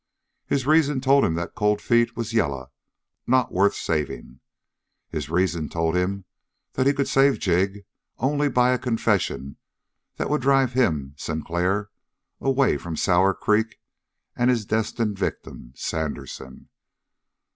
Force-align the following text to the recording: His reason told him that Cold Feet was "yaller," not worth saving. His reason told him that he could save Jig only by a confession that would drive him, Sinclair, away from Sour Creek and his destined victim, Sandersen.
His 0.47 0.65
reason 0.65 0.99
told 0.99 1.23
him 1.23 1.35
that 1.35 1.53
Cold 1.53 1.79
Feet 1.79 2.15
was 2.17 2.33
"yaller," 2.33 2.71
not 3.27 3.51
worth 3.51 3.75
saving. 3.75 4.39
His 5.11 5.29
reason 5.29 5.69
told 5.69 5.95
him 5.95 6.25
that 6.73 6.87
he 6.87 6.93
could 6.93 7.07
save 7.07 7.37
Jig 7.37 7.85
only 8.17 8.49
by 8.49 8.71
a 8.71 8.79
confession 8.79 9.57
that 10.15 10.27
would 10.27 10.41
drive 10.41 10.73
him, 10.73 11.13
Sinclair, 11.19 11.91
away 12.39 12.77
from 12.79 12.97
Sour 12.97 13.35
Creek 13.35 13.79
and 14.35 14.49
his 14.49 14.65
destined 14.65 15.19
victim, 15.19 15.71
Sandersen. 15.75 16.69